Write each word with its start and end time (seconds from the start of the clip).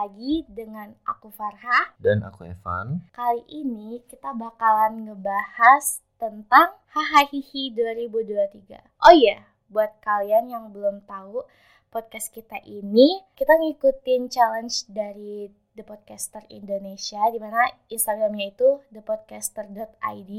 Lagi 0.00 0.48
dengan 0.48 0.96
aku 1.04 1.28
Farha. 1.28 1.92
Dan 2.00 2.24
aku 2.24 2.48
Evan. 2.48 3.04
Kali 3.12 3.44
ini 3.52 4.00
kita 4.08 4.32
bakalan 4.32 5.04
ngebahas 5.04 6.00
tentang 6.16 6.72
Hahaha 6.96 7.28
2023. 7.28 8.80
Oh 9.04 9.12
iya, 9.12 9.44
buat 9.68 10.00
kalian 10.00 10.48
yang 10.48 10.64
belum 10.72 11.04
tahu, 11.04 11.44
podcast 11.92 12.32
kita 12.32 12.64
ini 12.64 13.20
kita 13.36 13.52
ngikutin 13.60 14.32
challenge 14.32 14.88
dari 14.88 15.52
The 15.76 15.84
Podcaster 15.84 16.48
Indonesia 16.48 17.20
di 17.28 17.36
mana 17.36 17.60
Instagramnya 17.92 18.56
itu 18.56 18.80
thepodcaster.id. 18.88 20.30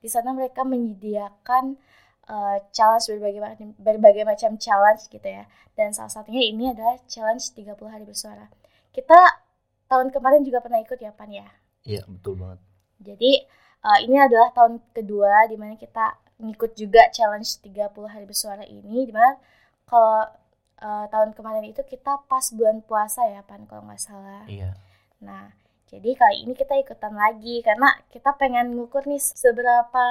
Di 0.00 0.08
sana 0.08 0.32
mereka 0.32 0.64
menyediakan 0.64 1.76
uh, 2.24 2.56
challenge 2.72 3.06
berbagai 3.12 3.40
macam 3.44 3.68
berbagai 3.76 4.24
macam 4.24 4.56
challenge 4.56 5.12
gitu 5.12 5.28
ya. 5.28 5.44
Dan 5.76 5.92
salah 5.92 6.10
satunya 6.10 6.40
ini 6.40 6.72
adalah 6.72 6.96
challenge 7.04 7.52
30 7.52 7.76
hari 7.84 8.04
bersuara. 8.08 8.48
Kita 8.90 9.18
tahun 9.86 10.10
kemarin 10.14 10.42
juga 10.46 10.62
pernah 10.62 10.78
ikut 10.82 10.98
ya 10.98 11.10
Pan 11.14 11.30
ya. 11.30 11.46
Iya, 11.82 12.02
betul 12.06 12.38
banget. 12.38 12.60
Jadi 13.00 13.32
uh, 13.82 13.98
ini 14.04 14.16
adalah 14.20 14.52
tahun 14.52 14.78
kedua 14.92 15.48
di 15.48 15.56
mana 15.56 15.74
kita 15.74 16.18
ngikut 16.40 16.72
juga 16.76 17.08
challenge 17.12 17.60
30 17.64 17.90
hari 18.08 18.24
bersuara 18.24 18.64
ini 18.64 19.08
di 19.08 19.12
mana 19.12 19.36
kalau 19.84 20.24
uh, 20.80 21.06
tahun 21.08 21.36
kemarin 21.36 21.68
itu 21.68 21.84
kita 21.84 22.24
pas 22.28 22.44
bulan 22.52 22.80
puasa 22.84 23.24
ya 23.28 23.40
Pan 23.44 23.64
kalau 23.68 23.84
nggak 23.88 24.00
salah. 24.00 24.44
Iya. 24.48 24.76
Nah, 25.20 25.52
jadi 25.90 26.16
kali 26.16 26.46
ini 26.46 26.52
kita 26.54 26.78
ikutan 26.80 27.12
lagi 27.12 27.60
karena 27.66 27.92
kita 28.14 28.32
pengen 28.38 28.78
ngukur 28.78 29.04
nih 29.04 29.20
seberapa 29.20 30.06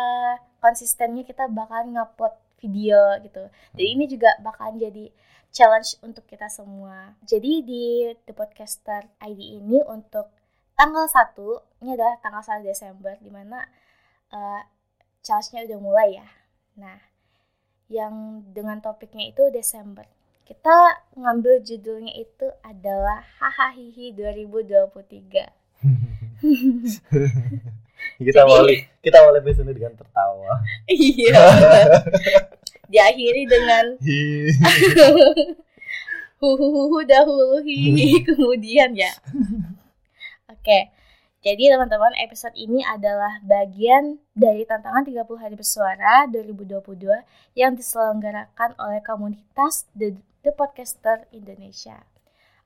konsistennya 0.60 1.24
kita 1.24 1.48
bakal 1.50 1.88
ngupload 1.88 2.36
video 2.60 3.16
gitu. 3.24 3.48
Jadi 3.74 3.88
Hmm. 3.88 3.96
ini 3.96 4.06
juga 4.12 4.36
bakalan 4.44 4.76
jadi 4.76 5.06
challenge 5.50 5.98
untuk 6.06 6.26
kita 6.30 6.48
semua. 6.50 7.14
Jadi 7.26 7.62
di 7.66 7.86
The 8.26 8.34
Podcaster 8.34 9.06
ID 9.22 9.60
ini 9.62 9.82
untuk 9.86 10.30
tanggal 10.78 11.10
1, 11.10 11.84
ini 11.84 11.94
adalah 11.98 12.16
tanggal 12.22 12.44
1 12.46 12.64
Desember 12.64 13.18
di 13.20 13.30
mana 13.34 13.66
uh, 14.32 14.62
challenge-nya 15.26 15.66
udah 15.68 15.80
mulai 15.82 16.10
ya. 16.22 16.28
Nah, 16.80 16.98
yang 17.90 18.46
dengan 18.54 18.80
topiknya 18.80 19.34
itu 19.34 19.50
Desember. 19.52 20.06
Kita 20.46 21.06
ngambil 21.14 21.62
judulnya 21.62 22.14
itu 22.18 22.50
adalah 22.66 23.22
Hahaha 23.38 24.14
2023. 24.18 25.46
kita 28.20 28.32
Jadi- 28.32 28.40
awali 28.40 28.88
kita 29.04 29.18
awali 29.22 29.38
episode 29.44 29.74
dengan 29.74 29.94
tertawa. 29.98 30.62
Iya. 30.88 31.44
Diakhiri 32.90 33.46
dengan 33.46 33.86
huhuhuhu 36.42 37.06
dahulu 37.06 37.62
hihi 37.62 38.26
kemudian 38.26 38.98
ya. 38.98 39.14
Oke. 40.50 40.92
Jadi 41.40 41.72
teman-teman 41.72 42.12
episode 42.20 42.52
ini 42.60 42.84
adalah 42.84 43.40
bagian 43.48 44.20
dari 44.36 44.68
tantangan 44.68 45.08
30 45.08 45.24
hari 45.40 45.56
bersuara 45.56 46.28
2022 46.28 46.84
yang 47.56 47.80
diselenggarakan 47.80 48.76
oleh 48.76 49.00
komunitas 49.00 49.88
The, 49.96 50.20
The 50.44 50.52
Podcaster 50.52 51.32
Indonesia. 51.32 52.04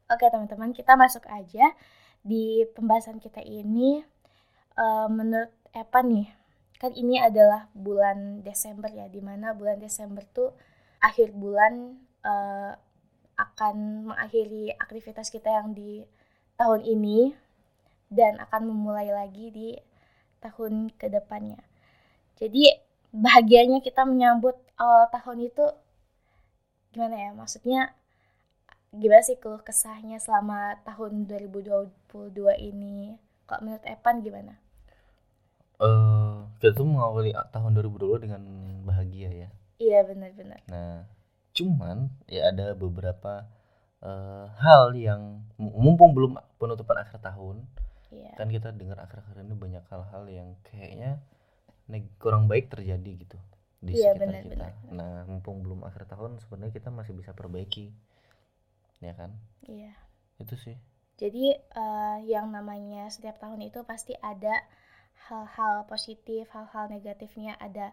Oke 0.10 0.26
teman-teman 0.26 0.74
kita 0.74 0.98
masuk 0.98 1.22
aja 1.30 1.70
di 2.26 2.66
pembahasan 2.74 3.22
kita 3.22 3.46
ini 3.46 4.02
Eh, 4.74 5.08
menurut 5.10 5.54
Evan 5.78 6.06
nih 6.10 6.28
kan 6.84 6.92
ini 6.92 7.16
adalah 7.16 7.72
bulan 7.72 8.44
Desember 8.44 8.92
ya 8.92 9.08
di 9.08 9.24
mana 9.24 9.56
bulan 9.56 9.80
Desember 9.80 10.28
tuh 10.36 10.52
akhir 11.00 11.32
bulan 11.32 11.96
eh, 12.28 12.76
akan 13.40 13.76
mengakhiri 14.12 14.76
aktivitas 14.76 15.32
kita 15.32 15.48
yang 15.48 15.72
di 15.72 16.04
tahun 16.60 16.84
ini 16.84 17.32
dan 18.12 18.36
akan 18.44 18.68
memulai 18.68 19.08
lagi 19.10 19.48
di 19.50 19.70
tahun 20.44 20.92
ke 21.00 21.08
depannya 21.08 21.64
jadi 22.36 22.76
bahagianya 23.14 23.80
kita 23.80 24.04
menyambut 24.04 24.60
awal 24.76 25.06
tahun 25.14 25.48
itu 25.48 25.66
gimana 26.94 27.16
ya? 27.18 27.32
Maksudnya 27.34 27.82
gimana 28.94 29.22
sih 29.26 29.38
keluh 29.38 29.62
kesahnya 29.62 30.18
selama 30.18 30.82
tahun 30.86 31.30
2022 31.30 31.90
ini? 32.58 33.18
Kok 33.46 33.62
menurut 33.62 33.86
Evan 33.86 34.16
gimana? 34.22 34.54
Eh, 35.82 36.23
kita 36.64 36.80
tuh 36.80 36.88
mengawali 36.88 37.36
tahun 37.52 37.76
2022 37.76 38.24
dengan 38.24 38.42
bahagia 38.88 39.30
ya. 39.36 39.50
Iya 39.84 40.00
benar-benar. 40.08 40.64
Nah, 40.72 41.04
cuman 41.52 42.08
ya 42.32 42.56
ada 42.56 42.72
beberapa 42.72 43.52
eh, 44.00 44.46
hal 44.64 44.96
yang 44.96 45.44
mu- 45.60 45.76
mumpung 45.76 46.16
belum 46.16 46.40
penutupan 46.56 47.04
akhir 47.04 47.20
tahun, 47.20 47.68
Iya. 48.12 48.32
kan 48.40 48.48
kita 48.48 48.72
dengar 48.72 49.00
akhir-akhir 49.00 49.44
ini 49.44 49.56
banyak 49.56 49.84
hal-hal 49.88 50.24
yang 50.28 50.56
kayaknya 50.64 51.20
kurang 52.16 52.48
baik 52.48 52.72
terjadi 52.72 53.12
gitu 53.28 53.40
di 53.80 53.96
Iya, 53.96 54.16
sekitar 54.16 54.24
benar, 54.24 54.42
kita. 54.44 54.52
benar. 54.56 54.72
Nah, 54.88 55.16
mumpung 55.28 55.64
belum 55.64 55.84
akhir 55.84 56.08
tahun 56.08 56.40
sebenarnya 56.40 56.72
kita 56.72 56.92
masih 56.92 57.12
bisa 57.12 57.36
perbaiki. 57.36 57.92
Ya 59.04 59.12
kan? 59.20 59.36
Iya. 59.68 59.92
Itu 60.40 60.56
sih. 60.56 60.80
Jadi 61.20 61.52
eh, 61.56 62.18
yang 62.28 62.52
namanya 62.52 63.12
setiap 63.12 63.36
tahun 63.40 63.60
itu 63.64 63.84
pasti 63.84 64.16
ada 64.20 64.64
hal-hal 65.28 65.86
positif, 65.86 66.50
hal-hal 66.50 66.88
negatifnya, 66.88 67.56
ada 67.58 67.92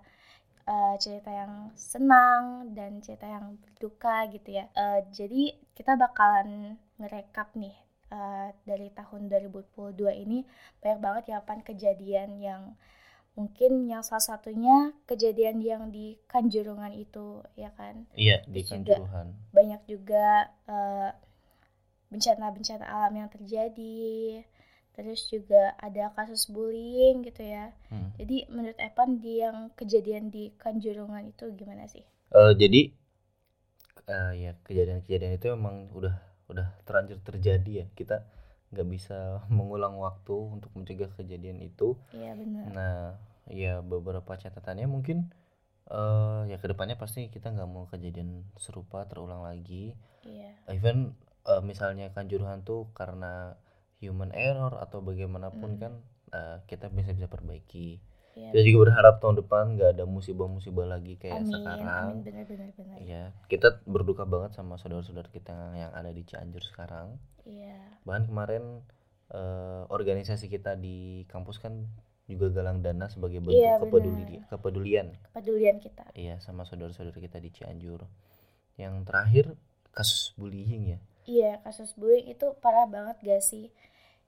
eh, 0.65 0.95
cerita 0.99 1.31
yang 1.31 1.73
senang 1.75 2.71
dan 2.73 3.01
cerita 3.01 3.27
yang 3.27 3.57
berduka 3.57 4.29
gitu 4.29 4.55
ya. 4.55 4.69
Eh, 4.73 5.01
jadi 5.11 5.43
kita 5.73 5.95
bakalan 5.95 6.75
ngerekap 6.97 7.55
nih 7.55 7.75
eh, 8.11 8.49
dari 8.63 8.91
tahun 8.91 9.27
2022 9.27 9.97
ini 10.17 10.45
banyak 10.79 11.01
banget 11.01 11.25
ya 11.29 11.39
pan 11.41 11.61
kejadian 11.61 12.39
yang 12.39 12.63
mungkin 13.35 13.87
yang 13.87 14.03
salah 14.03 14.21
satunya 14.21 14.91
kejadian 15.07 15.63
yang 15.63 15.89
di 15.89 16.19
Kanjuruhan 16.27 16.93
itu 16.93 17.41
ya 17.55 17.71
kan. 17.73 18.05
Iya, 18.13 18.43
di 18.45 18.61
juga- 18.61 18.75
Kanjuruhan. 19.01 19.27
banyak 19.51 19.81
juga 19.87 20.51
bencana-bencana 22.11 22.85
alam 22.85 23.13
yang 23.17 23.31
terjadi 23.31 24.43
terus 25.01 25.21
juga 25.35 25.63
ada 25.87 26.05
kasus 26.19 26.43
bullying 26.55 27.17
gitu 27.29 27.43
ya 27.57 27.67
Hmm. 27.91 28.11
jadi 28.21 28.37
menurut 28.55 28.79
Evan 28.89 29.11
di 29.25 29.33
yang 29.45 29.59
kejadian 29.79 30.25
di 30.35 30.45
Kanjuruhan 30.63 31.25
itu 31.33 31.45
gimana 31.61 31.85
sih 31.95 32.05
Eh, 32.35 32.53
jadi 32.59 32.81
eh, 34.11 34.33
ya 34.45 34.51
kejadian-kejadian 34.67 35.33
itu 35.39 35.47
memang 35.57 35.77
udah 35.99 36.15
udah 36.51 36.67
terlanjur 36.87 37.19
terjadi 37.23 37.73
ya. 37.85 37.87
Kita 37.99 38.17
nggak 38.73 38.89
bisa 38.95 39.19
mengulang 39.57 39.95
waktu 40.07 40.35
untuk 40.57 40.71
mencegah 40.77 41.11
kejadian 41.19 41.59
itu. 41.65 41.97
iya 42.13 42.33
benar 42.39 42.73
Nah, 42.77 43.17
ya 43.51 43.81
beberapa 43.85 44.33
catatannya 44.37 44.87
mungkin 44.91 45.19
eh 45.91 46.41
ya 46.51 46.57
ke 46.63 46.67
depannya 46.73 46.97
pasti 47.03 47.21
kita 47.35 47.49
nggak 47.55 47.71
mau 47.75 47.85
kejadian 47.93 48.31
serupa 48.65 49.05
terulang 49.11 49.43
lagi. 49.49 49.95
iya 50.25 50.55
Even 50.71 51.15
eh, 51.51 51.63
misalnya 51.71 52.07
Kanjuruhan 52.17 52.61
tuh 52.69 52.91
karena 52.99 53.57
human 54.01 54.33
error 54.33 54.73
atau 54.75 54.99
bagaimanapun 55.01 55.77
Hmm. 55.77 55.81
kan 55.81 55.93
eh, 56.31 56.57
kita 56.65 56.89
bisa 56.89 57.11
bisa 57.11 57.27
perbaiki. 57.27 57.99
Iya. 58.31 58.55
Kita 58.55 58.61
juga 58.63 58.79
berharap 58.89 59.19
tahun 59.19 59.43
depan 59.43 59.75
nggak 59.75 59.91
ada 59.99 60.05
musibah-musibah 60.07 60.87
lagi 60.87 61.19
kayak 61.19 61.43
amin, 61.43 61.51
sekarang. 61.51 62.07
amin 62.15 62.19
benar 62.23 62.45
benar 62.47 62.69
benar. 62.73 62.97
Iya, 62.97 63.23
kita 63.51 63.83
berduka 63.85 64.23
banget 64.23 64.55
sama 64.55 64.79
saudara-saudara 64.79 65.27
kita 65.29 65.51
yang 65.75 65.91
ada 65.91 66.09
di 66.09 66.23
Cianjur 66.23 66.63
sekarang. 66.63 67.19
Iya. 67.45 67.77
Bahkan 68.07 68.25
kemarin 68.27 68.83
eh, 69.31 69.83
organisasi 69.87 70.47
kita 70.47 70.75
di 70.75 71.23
kampus 71.27 71.59
kan 71.59 71.87
juga 72.27 72.47
galang 72.51 72.79
dana 72.79 73.11
sebagai 73.11 73.43
bentuk 73.43 73.59
Iya, 73.59 73.83
kepeduli 73.83 74.39
kepedulian. 74.47 75.07
Kepedulian 75.31 75.77
kita. 75.79 76.07
Iya, 76.15 76.39
sama 76.39 76.63
saudara-saudara 76.63 77.19
kita 77.19 77.43
di 77.43 77.51
Cianjur. 77.51 78.07
Yang 78.79 78.95
terakhir 79.03 79.45
kasus 79.91 80.31
bullying 80.39 80.95
ya. 80.95 80.99
Iya, 81.29 81.61
kasus 81.65 81.93
bullying 81.97 82.29
itu 82.33 82.47
parah 82.61 82.87
banget 82.89 83.17
gak 83.21 83.43
sih? 83.45 83.69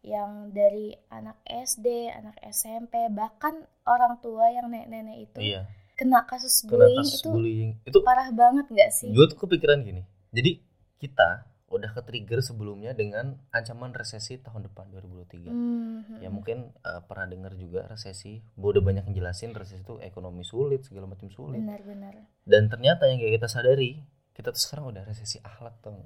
Yang 0.03 0.31
dari 0.50 0.89
anak 1.09 1.39
SD, 1.47 2.11
anak 2.11 2.37
SMP, 2.50 3.06
bahkan 3.15 3.65
orang 3.87 4.19
tua 4.19 4.50
yang 4.50 4.67
nenek-nenek 4.67 5.31
itu 5.31 5.39
Iya, 5.39 5.71
kena 5.94 6.27
kasus 6.27 6.67
kena 6.67 6.91
bullying 6.91 6.99
kasus 6.99 7.21
itu 7.23 7.29
bullying. 7.31 7.71
Itu 7.87 7.99
parah 8.03 8.29
banget 8.35 8.67
gak 8.71 8.91
sih? 8.91 9.11
gue 9.11 9.25
tuh 9.31 9.39
kepikiran 9.39 9.87
gini. 9.87 10.03
Jadi 10.35 10.59
kita 10.99 11.47
udah 11.73 11.89
ke-trigger 11.97 12.44
sebelumnya 12.44 12.93
dengan 12.93 13.41
ancaman 13.49 13.97
resesi 13.97 14.37
tahun 14.37 14.69
depan 14.69 14.93
2023. 14.93 15.49
Hmm, 15.49 16.21
Ya 16.21 16.29
mungkin 16.29 16.69
eh, 16.69 17.00
pernah 17.09 17.25
dengar 17.25 17.56
juga 17.56 17.89
resesi. 17.89 18.44
Gue 18.59 18.77
udah 18.77 18.85
banyak 18.85 19.09
ngejelasin 19.09 19.56
resesi 19.56 19.81
itu 19.81 19.97
ekonomi 20.05 20.44
sulit, 20.44 20.85
segala 20.85 21.09
macam 21.09 21.33
sulit. 21.33 21.56
benar-benar. 21.65 22.29
Dan 22.44 22.69
ternyata 22.69 23.09
yang 23.09 23.17
kayak 23.23 23.41
kita 23.41 23.49
sadari, 23.49 24.05
kita 24.37 24.53
tuh 24.53 24.61
sekarang 24.61 24.93
udah 24.93 25.03
resesi 25.09 25.41
akhlak 25.41 25.81
tuh. 25.81 25.97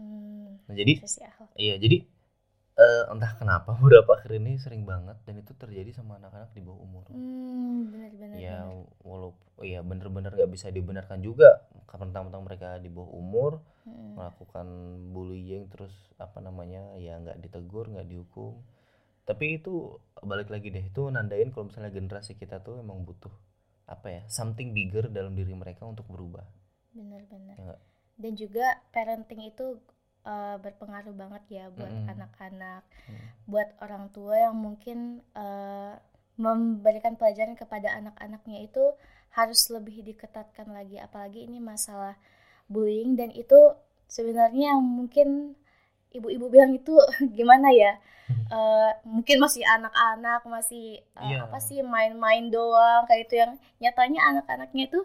Hmm, 0.00 0.56
Nah, 0.68 0.74
jadi 0.80 0.94
iya, 1.64 1.74
jadi 1.84 1.96
eh, 2.84 3.04
entah 3.12 3.32
kenapa 3.40 3.70
beberapa 3.80 4.10
akhir 4.18 4.32
ini 4.40 4.52
sering 4.64 4.82
banget 4.92 5.16
dan 5.26 5.34
itu 5.42 5.52
terjadi 5.62 5.90
sama 5.98 6.12
anak-anak 6.20 6.50
di 6.56 6.62
bawah 6.66 6.80
umur. 6.88 7.04
Hmm, 7.08 7.92
benar-benar. 7.92 8.42
ya 8.46 8.56
benar. 8.56 8.76
walaupun 9.10 9.44
ya 9.72 9.80
bener-bener 9.90 10.30
nggak 10.36 10.50
bisa 10.54 10.68
dibenarkan 10.76 11.18
juga 11.28 11.50
karena 11.90 12.04
mentang-mentang 12.08 12.42
mereka 12.46 12.68
di 12.84 12.88
bawah 12.96 13.10
umur 13.22 13.52
Hmm, 13.84 14.18
melakukan 14.18 14.66
bullying 15.14 15.64
terus 15.72 15.94
apa 16.24 16.38
namanya 16.46 16.82
ya 17.06 17.14
nggak 17.22 17.38
ditegur 17.44 17.86
nggak 17.92 18.08
dihukum 18.10 18.52
tapi 19.28 19.46
itu 19.62 19.74
balik 20.30 20.48
lagi 20.54 20.68
deh 20.74 20.84
itu 20.92 21.02
nandain 21.14 21.48
kalau 21.54 21.70
misalnya 21.70 21.92
generasi 21.98 22.32
kita 22.42 22.56
tuh 22.66 22.74
emang 22.84 22.98
butuh 23.08 23.32
apa 23.94 24.08
ya 24.16 24.22
something 24.38 24.70
bigger 24.76 25.06
dalam 25.10 25.32
diri 25.38 25.54
mereka 25.62 25.82
untuk 25.92 26.06
berubah 26.10 26.46
benar-benar. 26.94 27.58
Ya 27.58 27.62
nggak? 27.64 27.80
Dan 28.20 28.32
juga 28.36 28.66
parenting 28.94 29.42
itu 29.50 29.66
eh, 30.22 30.56
berpengaruh 30.60 31.14
banget 31.16 31.42
ya 31.48 31.64
buat 31.72 31.88
anak-anak, 32.12 32.82
Hmm. 33.08 33.16
buat 33.48 33.68
orang 33.80 34.12
tua 34.14 34.36
yang 34.46 34.56
mungkin 34.56 34.98
eh, 35.34 35.94
memberikan 36.36 37.16
pelajaran 37.20 37.56
kepada 37.56 37.88
anak-anaknya 38.00 38.58
itu 38.68 38.84
harus 39.32 39.60
lebih 39.70 40.02
diketatkan 40.04 40.68
lagi, 40.72 40.96
apalagi 41.00 41.46
ini 41.48 41.58
masalah 41.62 42.16
bullying 42.68 43.14
dan 43.18 43.30
itu 43.32 43.58
sebenarnya 44.08 44.76
mungkin 44.80 45.54
ibu-ibu 46.12 46.46
bilang 46.50 46.72
itu 46.76 46.94
gimana 47.38 47.70
ya? 47.72 47.92
Eh, 48.30 48.90
mungkin 49.06 49.36
masih 49.42 49.62
anak-anak 49.66 50.42
masih 50.46 51.02
eh, 51.18 51.24
Iya. 51.34 51.46
apa 51.46 51.58
sih 51.62 51.80
main-main 51.82 52.46
doang 52.50 53.02
kayak 53.08 53.26
itu 53.26 53.34
yang 53.42 53.52
nyatanya 53.82 54.20
anak-anaknya 54.30 54.82
itu 54.90 55.00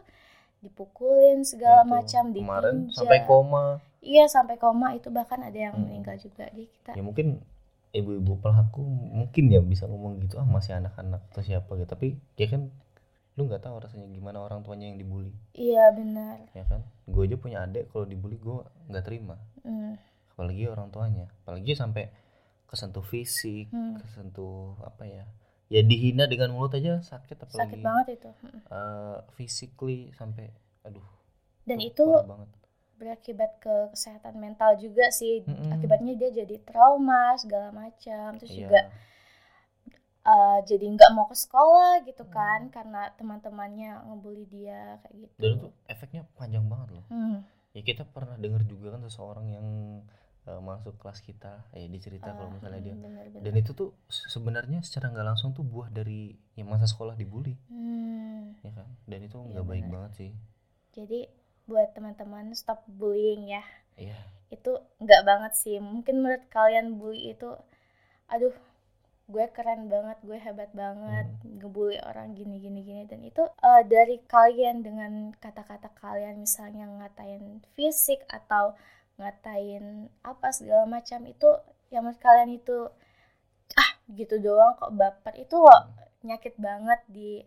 dipukulin 0.65 1.41
segala 1.41 1.81
Itu, 1.81 1.91
macam 1.91 2.23
kemarin 2.31 2.75
ditinja. 2.83 2.97
sampai 2.97 3.19
koma 3.23 3.65
Iya 4.01 4.25
sampai 4.25 4.55
koma 4.55 4.93
itu 4.93 5.09
bahkan 5.09 5.41
ada 5.41 5.55
yang 5.55 5.73
Hmm. 5.73 5.85
meninggal 5.85 6.17
juga. 6.17 6.45
Jadi 6.47 6.69
kita 6.69 6.91
ya 6.93 7.01
mungkin 7.01 7.41
ibu-ibu 7.89 8.37
pelaku 8.37 8.83
mungkin 9.11 9.47
ya 9.47 9.61
bisa 9.61 9.85
ngomong 9.85 10.19
gitu 10.19 10.35
ah 10.35 10.45
masih 10.45 10.75
anak-anak 10.75 11.25
atau 11.31 11.41
siapa 11.41 11.69
gitu 11.73 11.87
tapi 11.87 12.07
ya 12.35 12.45
kan 12.45 12.67
lu 13.33 13.47
nggak 13.47 13.61
tahu 13.61 13.79
rasanya 13.79 14.07
gimana 14.07 14.39
orang 14.39 14.61
tuanya 14.61 14.87
yang 14.87 14.95
dibully 14.95 15.31
iya 15.53 15.89
benar. 15.89 16.43
ya 16.51 16.63
kan 16.65 16.83
gue 17.05 17.23
aja 17.23 17.35
punya 17.35 17.63
adik 17.63 17.87
kalau 17.89 18.03
dibully 18.03 18.35
gue 18.35 18.57
nggak 18.87 18.99
terima 19.01 19.39
Hmm, 19.63 19.95
apalagi 20.29 20.67
orang 20.67 20.87
tuanya 20.89 21.31
apalagi 21.41 21.71
sampai 21.73 22.11
kesentuh 22.65 23.01
fisik 23.01 23.71
Hmm. 23.71 23.95
kesentuh 23.97 24.75
apa 24.81 25.03
ya 25.03 25.23
ya 25.73 25.81
dihina 25.81 26.29
dengan 26.29 26.53
mulut 26.53 26.73
aja 26.77 27.01
sakit 27.01 27.37
apalagi 27.41 27.57
sakit 27.61 27.79
banget 27.81 28.07
itu. 28.21 28.29
Eh, 28.69 29.17
physically 29.35 30.13
sampai 30.13 30.49
aduh 30.85 31.05
Dan 31.65 31.81
itu 31.81 32.05
banget 32.05 32.49
berakibat 32.95 33.51
ke 33.59 33.91
kesehatan 33.91 34.39
mental 34.39 34.77
juga 34.79 35.11
sih. 35.11 35.43
Mm-mm. 35.43 35.73
Akibatnya 35.75 36.13
dia 36.15 36.29
jadi 36.31 36.55
trauma 36.63 37.35
segala 37.35 37.69
macam. 37.75 38.37
Terus 38.39 38.53
Iya. 38.55 38.59
juga 38.69 38.79
eh, 40.25 40.59
jadi 40.65 40.85
nggak 40.95 41.11
mau 41.13 41.25
ke 41.29 41.37
sekolah 41.37 42.01
gitu 42.07 42.25
kan 42.33 42.59
karena 42.73 43.13
teman-temannya 43.17 44.01
ngebully 44.09 44.45
dia 44.49 44.97
kayak 45.05 45.15
gitu. 45.29 45.37
dan 45.37 45.49
itu 45.61 45.67
efeknya 45.85 46.21
panjang 46.33 46.65
banget 46.65 46.89
loh 46.97 47.05
Hmm, 47.13 47.45
ya 47.77 47.81
kita 47.85 48.03
pernah 48.09 48.33
dengar 48.41 48.65
juga 48.65 48.97
kan 48.97 49.01
seseorang 49.05 49.45
yang 49.53 49.67
eh, 50.49 50.61
masuk 50.69 50.93
kelas 51.01 51.19
kita 51.27 51.53
ya 51.73 51.85
dicerita 51.89 52.29
kalau 52.37 52.49
ah, 52.49 52.55
misalnya 52.55 52.81
dia. 52.85 52.95
hmm, 52.95 53.03
benar-benar. 53.05 53.43
dan 53.45 53.53
itu 53.61 53.71
tuh 53.79 53.89
se- 54.09 54.27
sebenarnya 54.33 54.79
secara 54.87 55.05
nggak 55.13 55.27
langsung 55.35 55.49
tuh 55.57 55.65
buah 55.65 55.89
dari 55.97 56.37
yang 56.59 56.67
masa 56.73 56.85
sekolah 56.91 57.15
dibully. 57.17 57.55
Hmm, 57.69 58.53
ya 58.65 58.71
kan? 58.77 58.87
Dan 59.09 59.19
itu 59.27 59.37
Iya, 59.37 59.49
nggak 59.53 59.65
baik 59.71 59.85
benar. 59.85 59.93
banget 59.93 60.11
sih. 60.19 60.31
Jadi 60.97 61.19
buat 61.69 61.89
teman-teman 61.97 62.53
stop 62.55 62.79
bullying 62.99 63.43
ya. 63.51 63.63
iya. 63.97 64.17
Itu 64.53 64.71
nggak 65.03 65.21
banget 65.29 65.53
sih. 65.61 65.77
Mungkin 65.81 66.15
menurut 66.23 66.45
kalian 66.53 66.87
bully 66.99 67.33
itu 67.35 67.49
aduh 68.33 68.55
gue 69.33 69.45
keren 69.57 69.89
banget 69.93 70.17
gue 70.27 70.37
hebat 70.37 70.69
banget 70.77 71.27
ngebully 71.57 71.97
orang 72.09 72.33
gini 72.39 72.55
gini 72.65 72.81
gini. 72.85 73.03
Dan 73.11 73.21
itu 73.25 73.43
eh, 73.69 73.83
dari 73.93 74.17
kalian 74.33 74.77
dengan 74.87 75.13
kata-kata 75.43 75.89
kalian 76.03 76.35
misalnya 76.45 76.85
ngatain 76.99 77.43
fisik 77.77 78.21
atau 78.29 78.65
ngatain 79.15 80.11
apa 80.23 80.47
segala 80.51 80.83
macam 80.85 81.23
itu 81.27 81.47
yang 81.93 82.03
menurut 82.03 82.19
kalian 82.19 82.51
itu 82.59 82.77
ah 83.79 83.89
gitu 84.11 84.37
doang 84.41 84.75
kok 84.79 84.93
baper. 84.93 85.33
Itu 85.39 85.61
loh 85.63 85.81
nyakit 86.25 86.57
banget 86.57 86.99
di 87.07 87.45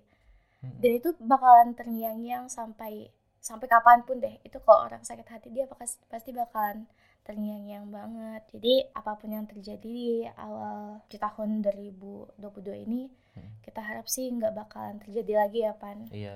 Mm-mm. 0.62 0.78
dan 0.82 0.92
itu 0.98 1.08
bakalan 1.22 1.74
terngiang-ngiang 1.74 2.46
sampai 2.50 3.10
sampai 3.38 3.66
kapan 3.70 4.02
pun 4.06 4.18
deh. 4.18 4.36
Itu 4.42 4.58
kalau 4.64 4.88
orang 4.90 5.02
sakit 5.06 5.26
hati 5.28 5.48
dia 5.54 5.68
pasti 5.70 6.02
pasti 6.10 6.30
bakalan 6.34 6.88
terngiang-ngiang 7.26 7.86
banget. 7.92 8.42
Jadi 8.56 8.74
apa 8.96 9.14
pun 9.20 9.30
yang 9.30 9.46
terjadi 9.46 9.84
di 9.84 10.24
awal 10.40 11.04
di 11.06 11.16
tahun 11.20 11.60
2022 11.62 12.84
ini 12.88 13.02
Hmm. 13.38 13.54
kita 13.62 13.78
harap 13.78 14.10
sih 14.10 14.26
nggak 14.34 14.50
bakalan 14.50 14.98
terjadi 14.98 15.32
lagi 15.46 15.58
ya 15.62 15.72
pan. 15.78 16.10
Iya. 16.10 16.34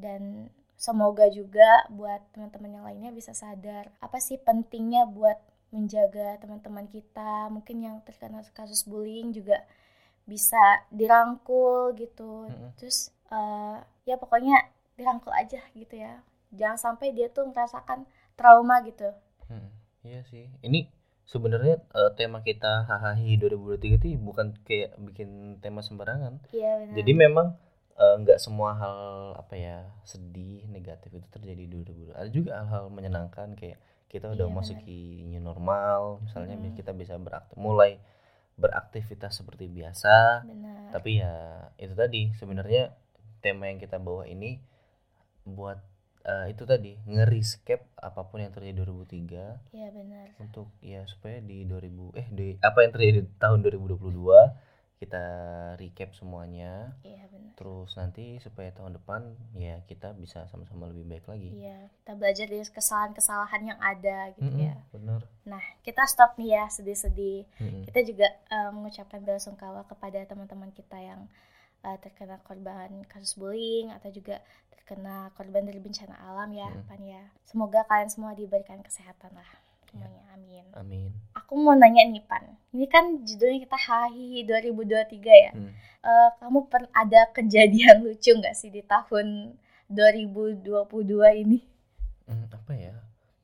Dan 0.00 0.48
semoga 0.86 1.26
juga 1.28 1.84
buat 1.92 2.20
teman-teman 2.32 2.70
yang 2.80 2.84
lainnya 2.88 3.10
bisa 3.12 3.32
sadar 3.42 3.84
apa 4.00 4.18
sih 4.26 4.40
pentingnya 4.40 5.02
buat 5.16 5.36
menjaga 5.76 6.40
teman-teman 6.42 6.86
kita 6.88 7.32
mungkin 7.54 7.76
yang 7.86 7.96
terkena 8.06 8.40
kasus 8.58 8.82
bullying 8.90 9.28
juga 9.38 9.62
bisa 10.24 10.62
dirangkul 10.90 11.92
gitu 12.02 12.48
Mm-mm. 12.48 12.70
terus 12.80 12.98
eh, 13.30 13.76
ya 14.08 14.16
pokoknya 14.16 14.56
dirangkul 14.98 15.32
aja 15.36 15.60
gitu 15.76 15.94
ya 16.00 16.14
jangan 16.50 16.78
sampai 16.78 17.12
dia 17.16 17.28
tuh 17.30 17.44
merasakan 17.50 18.08
trauma 18.38 18.80
gitu 18.88 19.10
Hmm, 19.50 19.66
iya 20.06 20.22
sih. 20.30 20.46
Ini 20.62 20.86
sebenarnya 21.26 21.82
eh, 21.98 22.10
tema 22.14 22.38
kita 22.38 22.86
hahaha 22.86 23.18
2023 23.18 23.98
itu 23.98 24.06
bukan 24.22 24.54
kayak 24.62 24.94
bikin 25.02 25.58
tema 25.58 25.82
sembarangan. 25.82 26.38
iya 26.54 26.78
benar 26.78 26.94
Jadi 27.02 27.12
memang 27.18 27.46
eh, 27.98 28.14
nggak 28.22 28.38
semua 28.38 28.76
hal 28.76 28.98
apa 29.38 29.54
ya 29.56 29.78
sedih 30.06 30.66
negatif 30.70 31.10
itu 31.14 31.26
terjadi 31.32 31.62
di 31.64 31.70
2022. 31.70 32.14
Ada 32.14 32.30
juga 32.30 32.50
hal-hal 32.62 32.92
menyenangkan 32.92 33.56
kayak 33.58 33.78
kita 34.10 34.26
udah 34.34 34.46
Iya, 34.50 34.54
masuki 34.54 35.22
new 35.22 35.38
normal, 35.38 36.18
misalnya 36.26 36.58
Mm. 36.58 36.74
kita 36.74 36.90
bisa 36.90 37.14
beraktif, 37.14 37.54
mulai 37.54 38.02
beraktivitas 38.58 39.38
seperti 39.38 39.70
biasa. 39.70 40.42
benar 40.44 40.90
Tapi 40.90 41.22
ya 41.22 41.34
itu 41.78 41.94
tadi 41.94 42.34
sebenarnya 42.34 42.90
tema 43.40 43.70
yang 43.70 43.78
kita 43.78 43.96
bawa 44.02 44.26
ini 44.26 44.58
buat 45.46 45.80
eh, 46.26 46.52
itu 46.52 46.68
tadi 46.68 47.00
nge-rescape 47.08 47.96
apa 47.96 48.20
pun 48.28 48.44
yang 48.44 48.52
terjadi 48.52 48.84
2003 48.84 49.72
iya 49.72 49.88
benar 49.88 50.36
untuk 50.36 50.68
ya 50.84 51.08
supaya 51.08 51.40
di 51.40 51.64
2000 51.64 52.12
eh 52.12 52.28
di 52.28 52.48
apa 52.60 52.84
yang 52.84 52.92
terjadi 52.92 53.24
di 53.24 53.30
tahun 53.40 53.64
2022 53.64 54.69
kita 55.00 55.24
recap 55.80 56.12
semuanya. 56.12 56.92
Iya 57.00 57.24
benar. 57.32 57.56
Terus 57.56 57.90
nanti 57.96 58.36
supaya 58.38 58.68
tahun 58.70 59.00
depan 59.00 59.32
ya 59.56 59.80
kita 59.84 60.12
bisa 60.12 60.44
sama-sama 60.46 60.92
lebih 60.92 61.08
baik 61.08 61.24
lagi. 61.24 61.48
Iya 61.56 61.88
kita 62.04 62.12
belajar 62.14 62.44
dari 62.44 62.60
kesalahan-kesalahan 62.62 63.62
yang 63.64 63.80
ada 63.80 64.28
gitu 64.36 64.44
Mm-mm, 64.44 64.68
ya. 64.68 64.76
bener 64.92 65.20
nah 65.42 65.62
kita 65.80 66.04
stop 66.04 66.36
nih 66.36 66.52
ya 66.52 66.64
sedih-sedih. 66.68 67.48
Mm-mm. 67.58 67.82
kita 67.88 68.00
juga 68.04 68.28
eh, 68.28 68.70
mengucapkan 68.70 69.24
bela 69.24 69.40
sungkawa 69.40 69.88
kepada 69.88 70.20
teman-teman 70.22 70.68
kita 70.70 71.00
yang 71.00 71.24
eh, 71.80 71.96
terkena 71.96 72.36
korban 72.44 73.00
kasus 73.08 73.34
bullying 73.34 73.88
atau 73.90 74.12
juga 74.12 74.44
terkena 74.68 75.32
korban 75.32 75.64
dari 75.64 75.80
bencana 75.80 76.12
alam 76.20 76.52
ya 76.52 76.68
Mm. 76.68 76.84
Pan 76.84 77.00
ya. 77.00 77.22
Semoga 77.48 77.88
kalian 77.88 78.12
semua 78.12 78.36
diberikan 78.36 78.84
kesehatan 78.84 79.32
lah. 79.32 79.48
Semuanya 79.88 80.22
amin. 80.36 80.64
Amin. 80.76 81.10
aku 81.32 81.56
mau 81.56 81.72
nanya 81.72 82.04
nih 82.04 82.20
Pan 82.22 82.44
ini 82.70 82.86
kan 82.86 83.22
judulnya 83.22 83.58
kita 83.62 83.78
Hahi 83.78 84.46
2023 84.46 85.44
ya 85.44 85.52
Hmm. 85.52 85.72
Eh, 86.00 86.30
kamu 86.40 86.64
pernah 86.72 86.88
ada 86.96 87.28
kejadian 87.28 88.00
lucu 88.08 88.32
nggak 88.32 88.56
sih 88.56 88.72
di 88.72 88.80
tahun 88.80 89.52
2022 89.90 90.64
ini 91.44 91.60
Hmm, 92.24 92.46
apa 92.46 92.72
ya? 92.72 92.94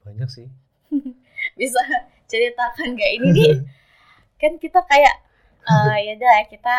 Banyak 0.06 0.30
sih. 0.30 0.46
bisa 1.60 1.82
ceritakan 2.26 2.94
nggak 2.94 3.12
ini 3.18 3.28
nih 3.34 3.52
kan 4.40 4.56
kita 4.56 4.80
kayak 4.86 5.16
eh 5.66 5.96
ya 6.06 6.12
udah 6.14 6.36
kita 6.46 6.76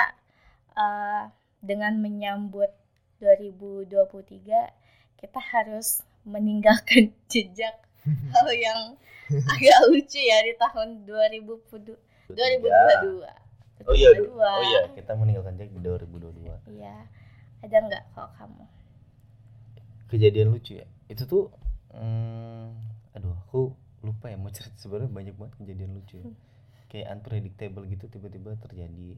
eh, 0.74 1.24
dengan 1.60 2.00
menyambut 2.00 2.72
2023 3.20 3.92
kita 5.20 5.40
harus 5.42 6.00
meninggalkan 6.24 7.12
jejak 7.28 7.76
hal 8.32 8.48
yang 8.50 8.96
agak 9.28 9.78
lucu 9.92 10.22
ya 10.22 10.40
di 10.42 10.56
tahun 10.56 11.04
2022 11.04 12.07
2022 12.30 13.24
Oh 13.80 13.94
iya, 13.94 14.10
du- 14.12 14.28
2022. 14.28 14.42
oh 14.42 14.64
iya, 14.64 14.80
kita 14.92 15.12
meninggalkan 15.14 15.54
Jack 15.56 15.70
di 15.70 15.80
2022. 15.80 16.60
Iya. 16.74 17.08
Ada 17.62 17.78
nggak 17.80 18.04
kalau 18.12 18.30
kamu? 18.34 18.64
Kejadian 20.08 20.48
lucu 20.50 20.76
ya. 20.76 20.88
Itu 21.06 21.24
tuh 21.24 21.44
hmm, 21.92 22.68
aduh, 23.14 23.36
aku 23.40 23.62
lupa 24.02 24.28
ya 24.28 24.36
mau 24.36 24.50
cerita 24.50 24.76
sebenarnya 24.76 25.08
banyak 25.08 25.36
banget 25.36 25.54
kejadian 25.58 25.92
lucu. 25.94 26.18
ya. 26.18 26.26
Kayak 26.88 27.08
unpredictable 27.14 27.84
gitu 27.86 28.06
tiba-tiba 28.08 28.56
terjadi. 28.58 29.10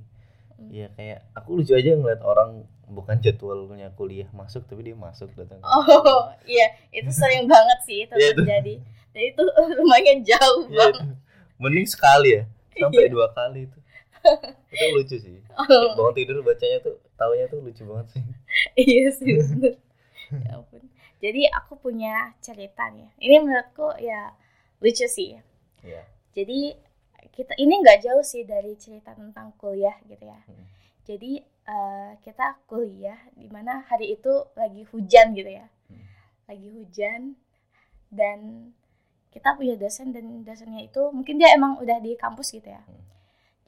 Hmm. 0.51 0.69
Ya 0.69 0.87
kayak 0.91 1.23
aku 1.33 1.49
lucu 1.55 1.71
aja 1.71 1.89
ngeliat 1.91 2.19
orang 2.19 2.65
bukan 2.85 3.15
jadwalnya 3.19 3.89
kuliah 3.91 4.27
masuk 4.31 4.65
tapi 4.65 4.81
dia 4.83 4.97
masuk 4.97 5.31
datang. 5.33 5.61
Oh 5.61 6.29
iya, 6.45 6.67
itu 6.91 7.09
sering 7.09 7.45
banget 7.45 7.79
sih 7.85 8.03
itu 8.03 8.13
Iya, 8.13 8.33
terjadi. 8.35 8.75
Dan 9.09 9.23
itu 9.23 9.43
lumayan 9.77 10.19
jauh 10.21 10.67
Iya, 10.67 10.77
banget. 10.89 11.15
Mending 11.57 11.87
sekali 11.87 12.29
ya. 12.33 12.43
Sampai 12.79 13.03
Iya. 13.05 13.11
dua 13.11 13.27
kali 13.35 13.59
itu. 13.67 13.79
Itu 14.75 14.85
lucu 14.95 15.15
sih. 15.15 15.37
Oh, 15.55 15.95
Bangun 15.95 16.13
tidur 16.15 16.43
bacanya 16.43 16.77
tuh 16.83 16.95
taunya 17.15 17.45
tuh 17.47 17.59
lucu 17.63 17.83
banget 17.87 18.07
sih. 18.15 18.23
iya 18.87 19.05
sih. 19.11 19.31
bener. 19.39 19.75
ya 20.45 20.49
ampun. 20.59 20.83
Jadi 21.19 21.41
aku 21.51 21.75
punya 21.79 22.31
cerita 22.39 22.87
nih. 22.91 23.07
Ini 23.19 23.35
menurutku 23.43 23.95
ya 23.99 24.31
lucu 24.79 25.07
sih. 25.07 25.39
Iya. 25.83 26.03
Jadi 26.35 26.75
kita 27.35 27.55
ini 27.59 27.79
nggak 27.83 28.03
jauh 28.03 28.23
sih 28.23 28.43
dari 28.43 28.75
cerita 28.75 29.15
tentang 29.15 29.51
kuliah 29.59 29.95
gitu 30.07 30.23
ya. 30.23 30.39
Hmm. 30.47 30.65
Jadi 31.07 31.39
eh, 31.43 32.11
kita 32.23 32.59
kuliah 32.67 33.19
di 33.35 33.47
mana 33.51 33.83
hari 33.87 34.15
itu 34.15 34.31
lagi 34.55 34.83
hujan 34.91 35.31
gitu 35.35 35.51
ya. 35.51 35.67
Hmm. 35.87 36.03
Lagi 36.47 36.67
hujan 36.75 37.21
dan 38.09 38.71
kita 39.39 39.55
punya 39.55 39.79
dosen 39.79 40.11
dan 40.11 40.43
dosennya 40.43 40.83
itu 40.83 40.99
mungkin 41.15 41.39
dia 41.39 41.55
emang 41.55 41.79
udah 41.79 41.97
di 42.03 42.19
kampus 42.19 42.51
gitu 42.51 42.67
ya. 42.67 42.83
Hmm. 42.83 43.03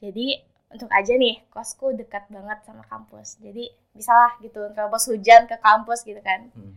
Jadi 0.04 0.44
untuk 0.72 0.92
aja 0.92 1.12
nih 1.16 1.40
kosku 1.48 1.96
dekat 1.96 2.28
banget 2.28 2.60
sama 2.68 2.84
kampus. 2.84 3.40
Jadi 3.40 3.72
bisalah 3.96 4.36
gitu 4.44 4.68
terobos 4.76 5.08
hujan 5.08 5.48
ke 5.48 5.56
kampus 5.56 6.04
gitu 6.04 6.20
kan. 6.20 6.52
Hmm. 6.52 6.76